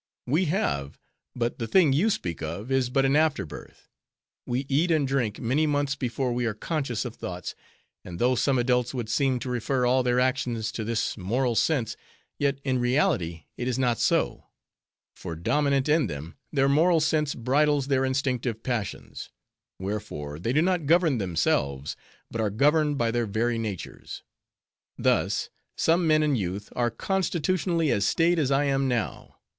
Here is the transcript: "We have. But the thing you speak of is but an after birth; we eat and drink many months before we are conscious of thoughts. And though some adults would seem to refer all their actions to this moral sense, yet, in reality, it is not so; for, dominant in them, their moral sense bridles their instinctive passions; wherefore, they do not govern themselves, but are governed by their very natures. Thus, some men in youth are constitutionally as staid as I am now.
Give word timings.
"We 0.25 0.45
have. 0.45 0.97
But 1.35 1.59
the 1.59 1.67
thing 1.67 1.93
you 1.93 2.09
speak 2.09 2.41
of 2.41 2.71
is 2.71 2.89
but 2.89 3.05
an 3.05 3.15
after 3.15 3.45
birth; 3.45 3.87
we 4.47 4.65
eat 4.67 4.89
and 4.89 5.07
drink 5.07 5.39
many 5.39 5.67
months 5.67 5.93
before 5.95 6.33
we 6.33 6.47
are 6.47 6.55
conscious 6.55 7.05
of 7.05 7.13
thoughts. 7.13 7.53
And 8.03 8.17
though 8.17 8.33
some 8.33 8.57
adults 8.57 8.95
would 8.95 9.09
seem 9.09 9.37
to 9.41 9.49
refer 9.51 9.85
all 9.85 10.01
their 10.01 10.19
actions 10.19 10.71
to 10.71 10.83
this 10.83 11.15
moral 11.19 11.53
sense, 11.53 11.95
yet, 12.39 12.57
in 12.63 12.79
reality, 12.79 13.43
it 13.57 13.67
is 13.67 13.77
not 13.77 13.99
so; 13.99 14.47
for, 15.15 15.35
dominant 15.35 15.87
in 15.87 16.07
them, 16.07 16.33
their 16.51 16.67
moral 16.67 16.99
sense 16.99 17.35
bridles 17.35 17.85
their 17.85 18.03
instinctive 18.03 18.63
passions; 18.63 19.29
wherefore, 19.77 20.39
they 20.39 20.51
do 20.51 20.63
not 20.63 20.87
govern 20.87 21.19
themselves, 21.19 21.95
but 22.31 22.41
are 22.41 22.49
governed 22.49 22.97
by 22.97 23.11
their 23.11 23.27
very 23.27 23.59
natures. 23.59 24.23
Thus, 24.97 25.51
some 25.77 26.07
men 26.07 26.23
in 26.23 26.35
youth 26.35 26.73
are 26.75 26.89
constitutionally 26.89 27.91
as 27.91 28.03
staid 28.03 28.39
as 28.39 28.49
I 28.49 28.63
am 28.63 28.87
now. 28.87 29.35